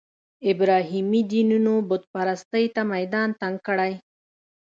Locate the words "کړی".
3.67-3.93